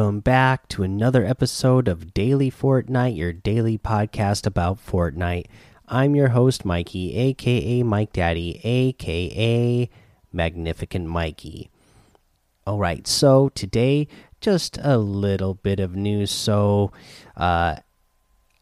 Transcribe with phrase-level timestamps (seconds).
[0.00, 5.44] Welcome back to another episode of Daily Fortnite, your daily podcast about Fortnite.
[5.88, 9.90] I'm your host, Mikey, aka Mike Daddy, aka
[10.32, 11.70] Magnificent Mikey.
[12.66, 14.08] All right, so today,
[14.40, 16.30] just a little bit of news.
[16.30, 16.92] So,
[17.36, 17.76] uh,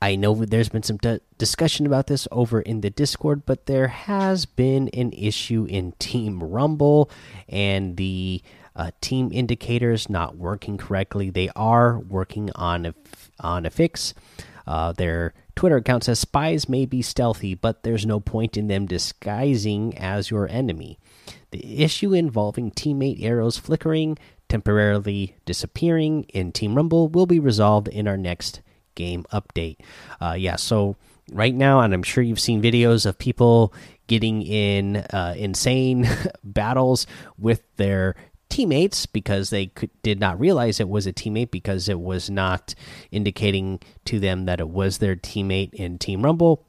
[0.02, 0.98] I know there's been some
[1.38, 6.42] discussion about this over in the Discord, but there has been an issue in Team
[6.42, 7.08] Rumble
[7.48, 8.42] and the
[8.78, 11.28] uh, team indicators not working correctly.
[11.28, 12.94] They are working on a,
[13.40, 14.14] on a fix.
[14.66, 18.86] Uh, their Twitter account says spies may be stealthy, but there's no point in them
[18.86, 20.98] disguising as your enemy.
[21.50, 24.16] The issue involving teammate arrows flickering,
[24.48, 28.60] temporarily disappearing in Team Rumble will be resolved in our next
[28.94, 29.78] game update.
[30.20, 30.96] Uh, yeah, so
[31.32, 33.72] right now, and I'm sure you've seen videos of people
[34.06, 36.08] getting in uh, insane
[36.44, 37.06] battles
[37.38, 38.14] with their
[38.48, 42.74] teammates because they could, did not realize it was a teammate because it was not
[43.10, 46.64] indicating to them that it was their teammate in Team Rumble.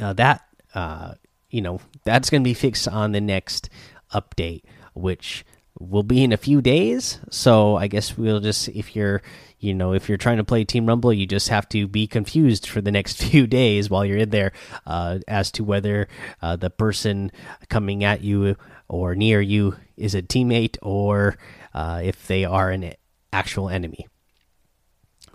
[0.00, 0.44] Uh, that
[0.74, 1.14] uh,
[1.50, 3.68] you know that's going to be fixed on the next
[4.12, 4.62] update,
[4.94, 5.44] which
[5.78, 7.18] will be in a few days.
[7.30, 9.22] So I guess we'll just if you're
[9.58, 12.66] you know if you're trying to play Team Rumble, you just have to be confused
[12.66, 14.52] for the next few days while you're in there
[14.86, 16.08] uh, as to whether
[16.40, 17.30] uh, the person
[17.68, 18.56] coming at you
[18.92, 21.38] or near you is a teammate or
[21.72, 22.92] uh, if they are an
[23.32, 24.06] actual enemy.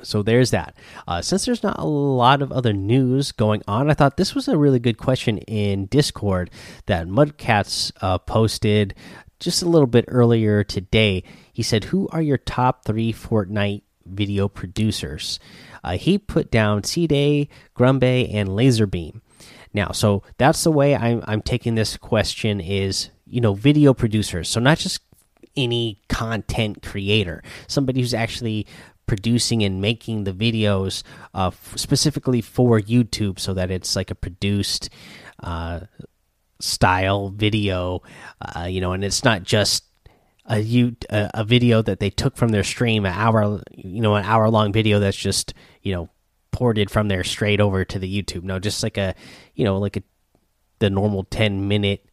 [0.03, 0.75] So there's that.
[1.07, 4.47] Uh, since there's not a lot of other news going on, I thought this was
[4.47, 6.51] a really good question in Discord
[6.85, 8.93] that Mudcats uh, posted
[9.39, 11.23] just a little bit earlier today.
[11.51, 15.39] He said, Who are your top three Fortnite video producers?
[15.83, 19.23] Uh, he put down C Day, Grumbe, and Lazarbeam.
[19.73, 24.49] Now, so that's the way I'm, I'm taking this question is, you know, video producers.
[24.49, 25.01] So not just
[25.55, 28.67] any content creator, somebody who's actually
[29.05, 34.89] producing and making the videos uh, specifically for YouTube so that it's like a produced
[35.41, 35.81] uh,
[36.59, 38.01] style video,
[38.41, 39.83] uh, you know, and it's not just
[40.45, 44.25] a, you, a, video that they took from their stream, an hour, you know, an
[44.25, 46.09] hour long video that's just, you know,
[46.51, 48.43] ported from there straight over to the YouTube.
[48.43, 49.13] No, just like a,
[49.55, 50.03] you know, like a
[50.79, 52.07] the normal 10 minute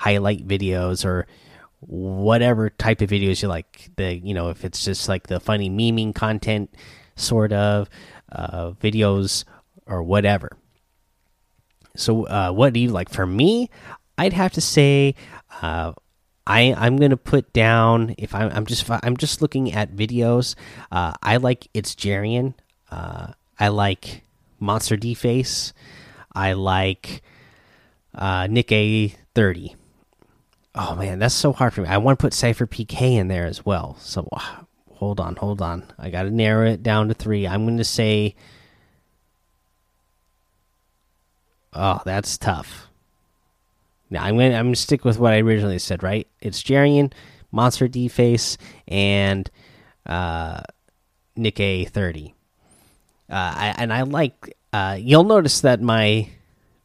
[0.00, 1.26] highlight videos or
[1.80, 3.90] whatever type of videos you like.
[3.96, 6.74] The, you know, if it's just like the funny memeing content
[7.16, 7.88] sort of
[8.32, 9.44] uh, videos
[9.86, 10.56] or whatever.
[11.96, 13.10] So, uh, what do you like?
[13.10, 13.68] For me,
[14.16, 15.14] I'd have to say,
[15.60, 15.92] uh,
[16.46, 20.54] I I'm gonna put down if I'm I'm just I'm just looking at videos.
[20.90, 22.54] Uh, I like it's Jerian.
[22.90, 24.22] Uh, I like
[24.58, 25.72] Monster D Face.
[26.32, 27.22] I like
[28.14, 29.76] uh, Nick A thirty.
[30.82, 31.88] Oh man, that's so hard for me.
[31.88, 33.98] I want to put SypherPK in there as well.
[34.00, 35.84] So uh, hold on, hold on.
[35.98, 37.46] I got to narrow it down to three.
[37.46, 38.34] I'm going to say.
[41.74, 42.88] Oh, that's tough.
[44.08, 44.54] Now I'm going.
[44.54, 46.02] I'm going to stick with what I originally said.
[46.02, 46.26] Right?
[46.40, 47.12] It's Jerian,
[47.52, 48.56] Monster D Face,
[48.88, 49.50] and
[50.06, 50.62] uh,
[51.36, 52.30] NickEh30.
[52.30, 52.32] Uh,
[53.28, 54.56] I, and I like.
[54.72, 56.30] Uh, you'll notice that my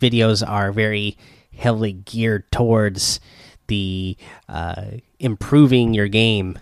[0.02, 1.18] videos are very
[1.54, 3.22] heavily geared towards
[3.68, 4.18] the
[4.48, 4.86] uh,
[5.20, 6.60] improving your game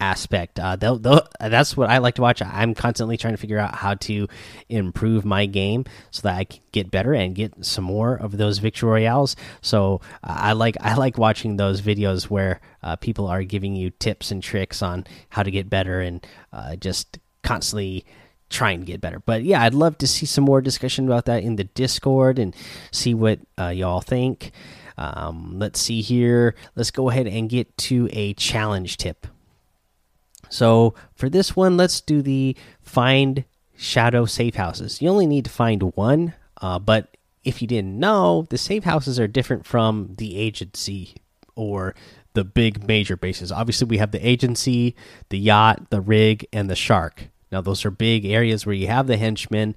[0.00, 0.58] aspect.
[0.58, 2.42] Uh, they'll, they'll, that's what I like to watch.
[2.42, 4.28] I'm constantly trying to figure out how to
[4.68, 8.58] improve my game so that I can get better and get some more of those
[8.58, 9.36] victory royales.
[9.60, 13.90] So uh, I like I like watching those videos where uh, people are giving you
[13.90, 18.04] tips and tricks on how to get better and uh, just constantly
[18.48, 19.20] try and get better.
[19.20, 22.54] But yeah, I'd love to see some more discussion about that in the Discord and
[22.90, 24.50] see what uh, y'all think.
[25.00, 26.54] Um, let's see here.
[26.76, 29.26] Let's go ahead and get to a challenge tip.
[30.50, 33.44] So for this one, let's do the find
[33.76, 35.00] shadow safe houses.
[35.00, 39.18] You only need to find one, uh, but if you didn't know, the safe houses
[39.18, 41.14] are different from the agency
[41.54, 41.94] or
[42.34, 43.50] the big major bases.
[43.50, 44.94] Obviously, we have the agency,
[45.30, 47.28] the yacht, the rig, and the shark.
[47.50, 49.74] Now, those are big areas where you have the henchmen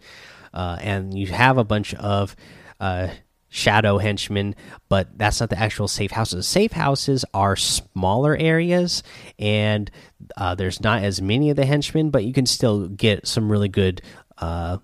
[0.53, 2.35] uh, and you have a bunch of
[2.81, 3.07] uh,
[3.53, 4.55] shadow henchmen,
[4.89, 6.47] but that's not the actual safe houses.
[6.47, 9.03] Safe houses are smaller areas
[9.37, 9.91] and
[10.35, 13.69] uh, there's not as many of the henchmen, but you can still get some really
[13.69, 14.01] good
[14.39, 14.79] uh,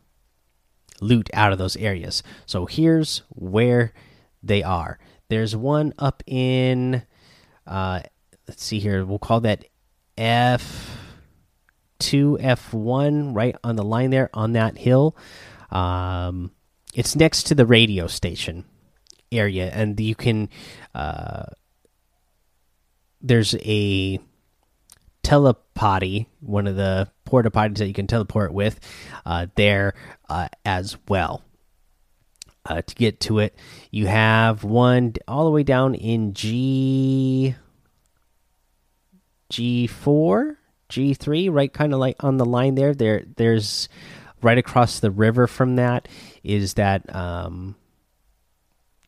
[1.02, 2.22] loot out of those areas.
[2.46, 3.92] So here's where
[4.44, 5.00] they are.
[5.30, 7.02] There's one up in,
[7.66, 8.02] uh,
[8.48, 9.66] let's see here, we'll call that
[10.16, 10.96] F
[11.98, 15.18] two F1 right on the line there on that hill.
[15.72, 16.52] Um,
[16.94, 18.66] it's next to the radio station
[19.32, 20.50] area, and you can.
[20.94, 21.46] Uh,
[23.22, 24.20] there's a
[25.24, 28.80] telepotty, one of the porta potties that you can teleport with,
[29.26, 29.94] uh, there
[30.30, 31.44] uh, as well.
[32.66, 33.56] Uh, to get to it,
[33.92, 37.56] you have one all the way down in G
[39.50, 40.58] G four,
[40.88, 42.94] G three, right, kind of like on the line there.
[42.94, 43.90] There, there's
[44.42, 46.08] right across the river from that
[46.44, 47.76] is that um,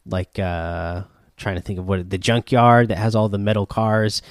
[0.05, 1.03] like uh,
[1.37, 4.21] trying to think of what the junkyard that has all the metal cars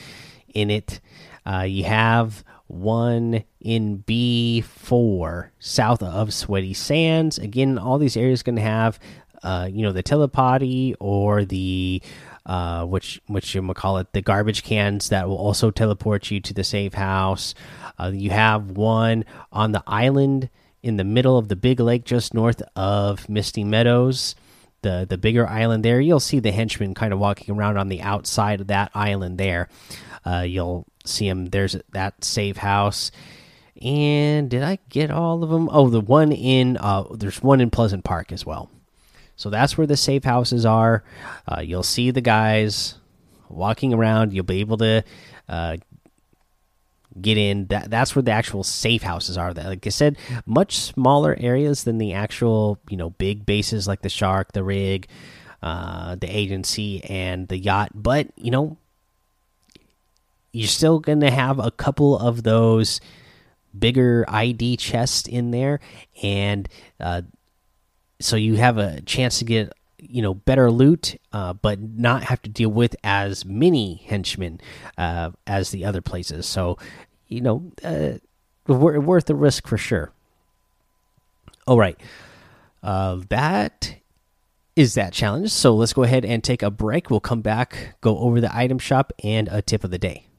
[0.55, 1.01] in it.
[1.47, 7.39] Uh, you have one in B4 south of Sweaty Sands.
[7.39, 8.99] Again, all these areas going to have,
[9.43, 12.03] uh, you know, the telepotty or the
[12.47, 16.55] uh, which which you call it the garbage cans that will also teleport you to
[16.55, 17.55] the safe house.
[17.99, 20.49] Uh, you have one on the island
[20.83, 24.35] in the middle of the big lake just north of Misty Meadows.
[24.83, 28.01] The, the bigger island there, you'll see the henchmen kind of walking around on the
[28.01, 29.69] outside of that island there.
[30.25, 31.47] Uh, you'll see them.
[31.47, 33.11] There's that safe house.
[33.83, 35.69] And did I get all of them?
[35.71, 38.71] Oh, the one in uh, there's one in Pleasant Park as well.
[39.37, 41.03] So that's where the safe houses are.
[41.47, 42.95] Uh, you'll see the guys
[43.49, 44.33] walking around.
[44.33, 45.03] You'll be able to
[45.49, 45.77] uh,
[47.21, 47.67] get in.
[47.67, 49.53] That that's where the actual safe houses are.
[49.55, 54.03] That, like I said, much smaller areas than the actual you know big bases like
[54.03, 55.09] the Shark, the Rig,
[55.63, 57.91] uh, the Agency, and the Yacht.
[57.95, 58.77] But you know,
[60.53, 63.01] you're still gonna have a couple of those
[63.77, 65.81] bigger ID chests in there,
[66.23, 66.69] and
[66.99, 67.23] uh,
[68.21, 72.43] so you have a chance to get you know better loot uh, but not have
[72.43, 74.61] to deal with as many henchmen
[74.99, 76.47] uh, as the other places.
[76.47, 76.79] So
[77.29, 78.19] you know uh,
[78.67, 80.13] worth the risk for sure.
[81.67, 82.01] All right.
[82.83, 83.97] Uh, that
[84.75, 85.51] is that challenge.
[85.51, 87.11] So let's go ahead and take a break.
[87.11, 90.30] We'll come back go over the item shop and a tip of the day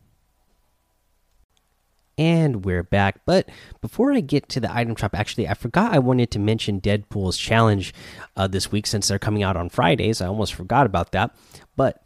[2.22, 3.22] and we're back.
[3.26, 3.50] But
[3.82, 7.36] before I get to the item shop, actually, I forgot I wanted to mention Deadpool's
[7.36, 7.96] challenge
[8.38, 10.22] uh, this week since they're coming out on Fridays.
[10.22, 11.36] I almost forgot about that.
[11.76, 12.06] But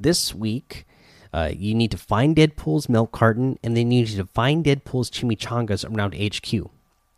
[0.00, 0.84] this week,
[1.32, 5.10] uh, you need to find Deadpool's milk carton, and then you need to find Deadpool's
[5.12, 6.68] chimichangas around HQ.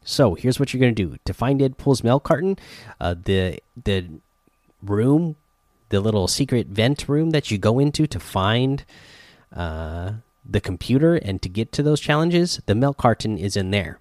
[0.05, 2.59] So here's what you're gonna do to find Deadpool's milk carton.
[3.01, 4.05] Uh, the the
[4.83, 5.37] room,
[5.89, 8.85] the little secret vent room that you go into to find
[9.51, 10.13] uh,
[10.45, 13.99] the computer and to get to those challenges, the milk carton is in there.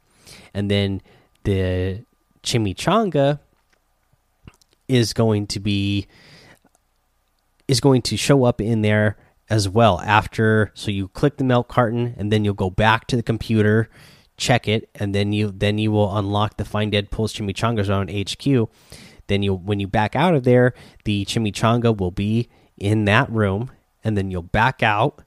[0.53, 1.01] And then
[1.43, 2.03] the
[2.43, 3.39] chimichanga
[4.87, 6.07] is going to be
[7.67, 9.17] is going to show up in there
[9.49, 13.15] as well after so you click the milk carton and then you'll go back to
[13.15, 13.89] the computer
[14.35, 18.69] check it and then you then you will unlock the find deadpool's chimichangas on hq
[19.27, 20.73] then you when you back out of there
[21.05, 23.71] the chimichanga will be in that room
[24.03, 25.22] and then you'll back out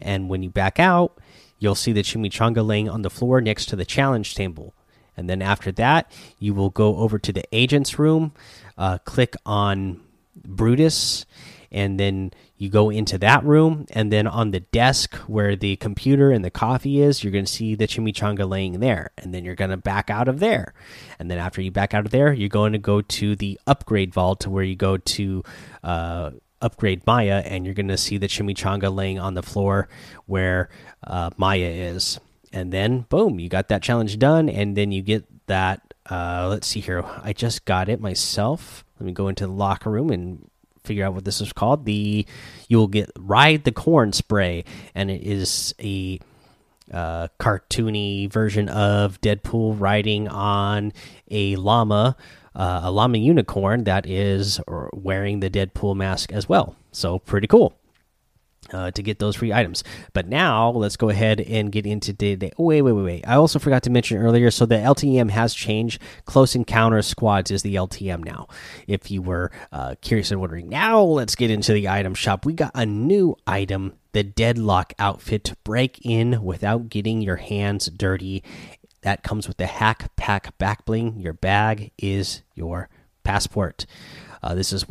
[0.00, 1.18] and when you back out,
[1.58, 4.74] you'll see the chimichanga laying on the floor next to the challenge table.
[5.16, 8.32] And then after that, you will go over to the agent's room,
[8.76, 10.00] uh, click on
[10.36, 11.26] Brutus,
[11.72, 13.86] and then you go into that room.
[13.90, 17.52] And then on the desk where the computer and the coffee is, you're going to
[17.52, 19.10] see the chimichanga laying there.
[19.18, 20.72] And then you're going to back out of there.
[21.18, 24.14] And then after you back out of there, you're going to go to the upgrade
[24.14, 25.42] vault where you go to.
[25.82, 29.88] Uh, upgrade Maya, and you're going to see the chimichanga laying on the floor
[30.26, 30.68] where
[31.04, 32.20] uh, Maya is.
[32.52, 35.94] And then, boom, you got that challenge done, and then you get that.
[36.08, 37.04] Uh, let's see here.
[37.22, 38.84] I just got it myself.
[38.98, 40.50] Let me go into the locker room and
[40.84, 41.84] figure out what this is called.
[41.84, 42.26] The
[42.68, 46.18] you will get ride the corn spray, and it is a
[46.92, 50.92] uh, cartoony version of Deadpool riding on
[51.30, 52.16] a llama
[52.54, 54.60] uh, a llama unicorn that is
[54.92, 56.74] wearing the Deadpool mask as well.
[56.90, 57.77] So pretty cool.
[58.70, 59.82] Uh, to get those free items.
[60.12, 62.52] But now let's go ahead and get into day to day.
[62.58, 63.24] Oh, wait, wait, wait, wait.
[63.26, 64.50] I also forgot to mention earlier.
[64.50, 66.02] So the LTM has changed.
[66.26, 68.46] Close Encounter Squads is the LTM now.
[68.86, 72.44] If you were uh, curious and wondering, now let's get into the item shop.
[72.44, 77.86] We got a new item the Deadlock outfit to break in without getting your hands
[77.86, 78.42] dirty
[79.02, 81.20] that comes with the Hack Pack back bling.
[81.20, 82.88] Your bag is your
[83.22, 83.86] passport.
[84.42, 84.88] Uh, this is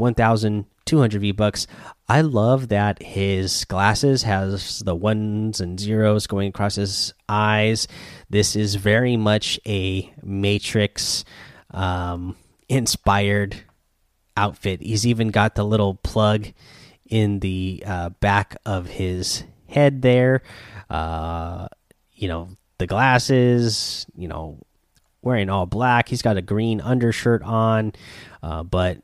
[0.88, 1.68] 1,200 V bucks.
[2.08, 7.88] I love that his glasses has the ones and zeros going across his eyes.
[8.30, 11.26] This is very much a Matrix
[11.72, 12.38] um,
[12.70, 13.58] inspired
[14.38, 14.82] outfit.
[14.82, 16.48] He's even got the little plug
[17.10, 20.44] in the uh, back of his head there.
[20.90, 21.68] Uh,
[22.14, 24.60] you know, the glasses, you know,
[25.22, 26.08] wearing all black.
[26.08, 27.92] He's got a green undershirt on,
[28.42, 29.00] uh, but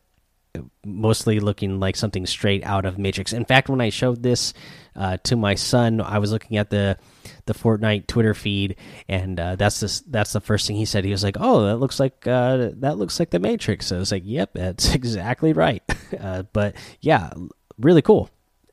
[0.86, 3.33] mostly looking like something straight out of Matrix.
[3.33, 4.53] In fact, when I showed this
[4.95, 6.98] uh, to my son, I was looking at the
[7.45, 8.75] the Fortnite Twitter feed,
[9.07, 11.05] and uh, that's this that's the first thing he said.
[11.05, 14.00] He was like, "Oh, that looks like uh, that looks like the Matrix." So I
[14.00, 15.83] was like, "Yep, that's exactly right."
[16.13, 17.33] Uh, but yeah,
[17.79, 18.29] really cool.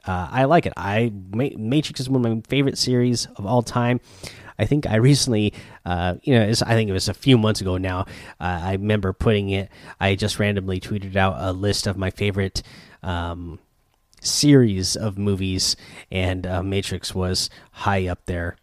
[0.06, 0.74] Uh, I like it.
[0.76, 4.00] I Matrix is one of my favorite series of all time.
[4.60, 5.54] I think I recently,
[5.86, 8.00] uh, you know, I think it was a few months ago now.
[8.38, 9.70] Uh, I remember putting it.
[9.98, 12.62] I just randomly tweeted out a list of my favorite
[13.02, 13.58] um,
[14.20, 15.76] series of movies,
[16.12, 18.56] and uh, Matrix was high up there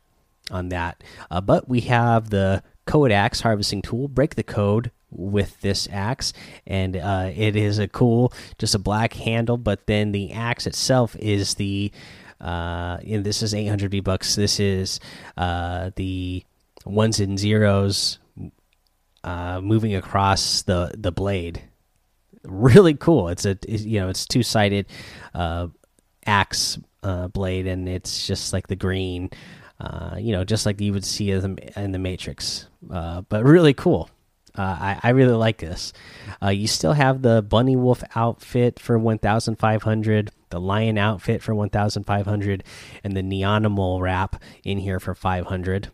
[0.52, 1.04] on that.
[1.32, 4.08] Uh, but we have the Code Axe harvesting tool.
[4.08, 6.34] Break the code with this axe
[6.68, 11.16] and uh, it is a cool just a black handle but then the axe itself
[11.16, 11.90] is the
[12.42, 14.36] uh, and this is 800 V bucks.
[14.36, 15.00] This is
[15.38, 16.44] uh, the
[16.86, 18.20] ones and zeros
[19.24, 21.62] uh, moving across the the blade.
[22.44, 23.30] Really cool.
[23.30, 24.86] It's a you know it's two sided
[25.34, 25.68] uh,
[26.26, 29.30] axe uh, blade, and it's just like the green.
[29.80, 34.10] Uh, you know, just like you would see in the Matrix, uh, but really cool.
[34.58, 35.94] Uh, I, I really like this.
[36.42, 42.64] Uh, you still have the bunny wolf outfit for 1,500, the lion outfit for 1,500,
[43.04, 45.92] and the neonimal wrap in here for 500.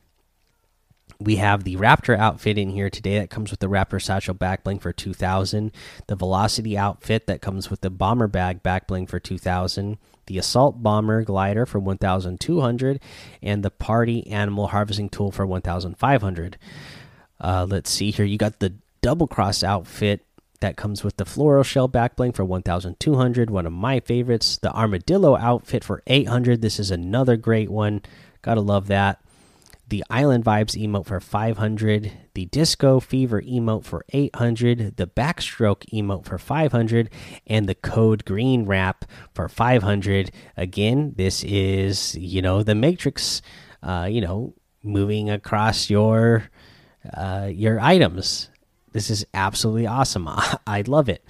[1.20, 4.64] We have the Raptor outfit in here today that comes with the Raptor satchel back
[4.64, 5.72] bling for 2000,
[6.08, 10.82] the Velocity outfit that comes with the Bomber bag back bling for 2000, the Assault
[10.82, 13.00] Bomber glider for 1200,
[13.42, 16.58] and the Party Animal harvesting tool for 1500.
[17.40, 18.26] Uh, let's see here.
[18.26, 20.26] You got the double cross outfit
[20.64, 24.74] that comes with the floral shell back bling for 1200 one of my favorites the
[24.74, 28.02] armadillo outfit for 800 this is another great one.
[28.42, 29.22] Gotta love that.
[29.90, 36.26] The island vibes emote for 500 the disco fever emote for 800 the backstroke emote
[36.26, 37.10] for 500
[37.46, 39.04] and the code green wrap
[39.34, 43.42] for 500 again this is you know the matrix
[43.84, 46.50] uh you know moving across your
[47.12, 48.50] uh, your items.
[48.94, 50.28] This is absolutely awesome.
[50.68, 51.24] I love it.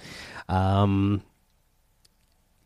[0.48, 1.22] Um,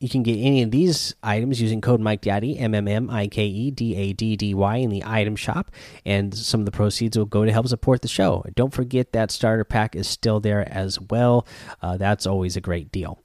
[0.00, 3.26] you can get any of these items using code Mike Daddy M M M I
[3.26, 5.70] K E D A D D Y in the item shop,
[6.04, 8.44] and some of the proceeds will go to help support the show.
[8.54, 11.46] Don't forget that starter pack is still there as well.
[11.82, 13.20] Uh, that's always a great deal.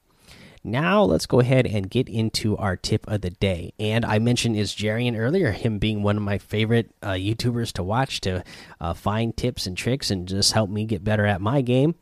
[0.64, 3.74] Now let's go ahead and get into our tip of the day.
[3.78, 7.84] And I mentioned is Jerian earlier, him being one of my favorite uh, YouTubers to
[7.84, 8.44] watch to
[8.80, 11.96] uh, find tips and tricks and just help me get better at my game.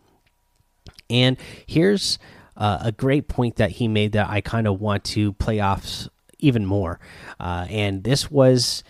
[1.10, 2.20] And here's
[2.56, 6.08] uh, a great point that he made that I kind of want to play off
[6.38, 7.00] even more.
[7.40, 8.84] Uh, and this was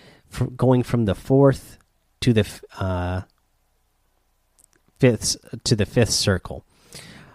[0.55, 1.77] going from the fourth
[2.21, 2.47] to the
[2.77, 3.21] uh,
[4.99, 6.65] fifth to the fifth circle.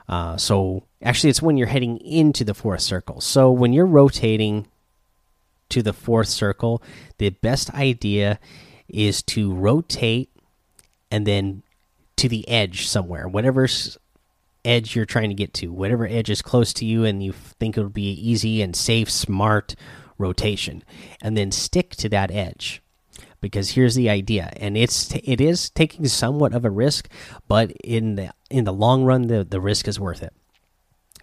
[0.08, 3.20] Uh, so actually, it's when you're heading into the fourth circle.
[3.20, 4.66] So when you're rotating
[5.68, 6.82] to the fourth circle,
[7.18, 8.38] the best idea
[8.88, 10.30] is to rotate
[11.10, 11.62] and then
[12.16, 13.66] to the edge somewhere, whatever
[14.64, 17.76] edge you're trying to get to, whatever edge is close to you, and you think
[17.76, 19.74] it'll be easy and safe, smart
[20.18, 20.82] rotation,
[21.20, 22.82] and then stick to that edge
[23.46, 27.08] because here's the idea and it's it is taking somewhat of a risk
[27.46, 30.32] but in the in the long run the the risk is worth it.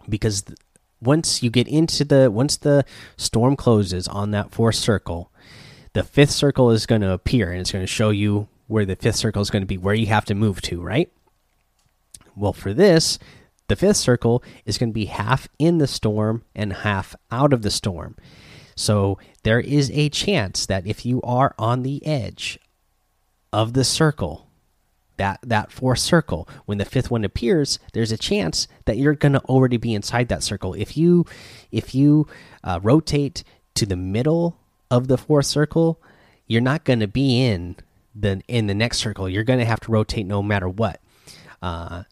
[0.07, 0.45] Because
[1.01, 2.85] once you get into the once the
[3.17, 5.33] storm closes on that fourth circle
[5.91, 8.95] the fifth circle is going to appear and it's going to show you where the
[8.95, 11.11] fifth circle is going to be where you have to move to right?
[12.37, 13.19] Well for this
[13.67, 17.63] the fifth circle is going to be half in the storm and half out of
[17.63, 18.15] the storm
[18.75, 22.59] so there is a chance that if you are on the edge
[23.51, 24.47] of the circle,
[25.17, 29.33] that that fourth circle, when the fifth one appears, there's a chance that you're going
[29.33, 30.73] to already be inside that circle.
[30.73, 31.25] If you
[31.71, 32.27] if you
[32.63, 33.43] uh, rotate
[33.75, 34.57] to the middle
[34.89, 36.01] of the fourth circle,
[36.47, 37.75] you're not going to be in
[38.15, 39.29] the in the next circle.
[39.29, 40.99] You're going to have to rotate no matter what.
[41.61, 42.03] Uh,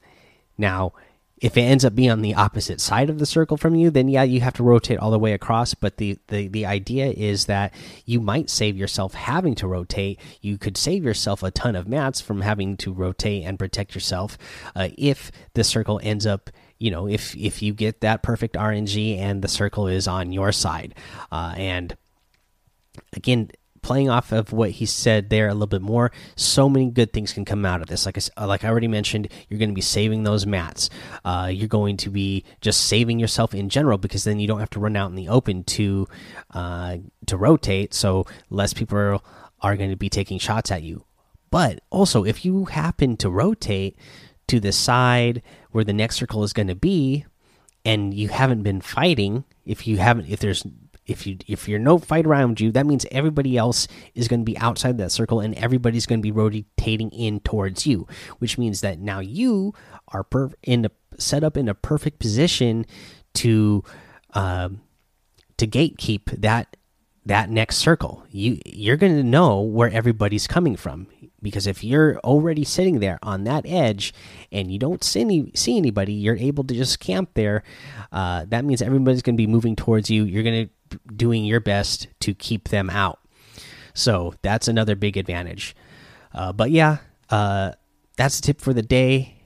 [0.57, 0.93] now
[1.41, 4.07] if it ends up being on the opposite side of the circle from you, then
[4.07, 5.73] yeah, you have to rotate all the way across.
[5.73, 7.73] But the, the, the idea is that
[8.05, 10.19] you might save yourself having to rotate.
[10.41, 14.37] You could save yourself a ton of mats from having to rotate and protect yourself
[14.75, 19.17] uh, if the circle ends up you know if if you get that perfect rng
[19.17, 20.95] and the circle is on your side
[21.31, 21.95] uh, and
[23.13, 23.51] again
[23.81, 27.33] playing off of what he said there a little bit more, so many good things
[27.33, 28.05] can come out of this.
[28.05, 30.89] Like I, like I already mentioned, you're going to be saving those mats.
[31.25, 34.69] Uh, you're going to be just saving yourself in general because then you don't have
[34.71, 36.07] to run out in the open to
[36.53, 36.97] uh,
[37.27, 37.93] to rotate.
[37.93, 39.19] So less people are,
[39.61, 41.05] are going to be taking shots at you.
[41.49, 43.97] But also, if you happen to rotate
[44.47, 47.25] to the side where the next circle is going to be,
[47.83, 50.65] and you haven't been fighting, if you haven't, if there's
[51.11, 54.45] if you if you're no fight around you, that means everybody else is going to
[54.45, 58.07] be outside that circle, and everybody's going to be rotating in towards you,
[58.39, 59.73] which means that now you
[60.07, 60.25] are
[60.63, 62.85] in a set up in a perfect position
[63.33, 63.83] to
[64.33, 64.81] um,
[65.57, 66.77] to gatekeep that
[67.25, 68.25] that next circle.
[68.31, 71.07] You you're going to know where everybody's coming from
[71.41, 74.13] because if you're already sitting there on that edge
[74.51, 77.63] and you don't see any see anybody, you're able to just camp there.
[78.11, 80.23] Uh, that means everybody's going to be moving towards you.
[80.23, 83.19] You're going to doing your best to keep them out.
[83.93, 85.75] So that's another big advantage.
[86.33, 86.97] Uh, but yeah,
[87.29, 87.73] uh,
[88.17, 89.40] that's the tip for the day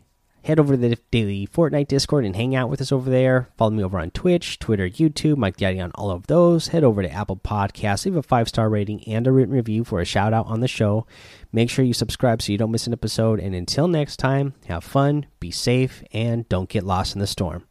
[0.46, 3.50] head over to the daily Fortnite Discord and hang out with us over there.
[3.58, 6.68] Follow me over on Twitch, Twitter, YouTube, Mike Daddy on all of those.
[6.68, 10.00] Head over to Apple Podcasts, leave a five star rating and a written review for
[10.00, 11.08] a shout out on the show.
[11.52, 13.40] Make sure you subscribe so you don't miss an episode.
[13.40, 17.64] And until next time, have fun, be safe, and don't get lost in the storm.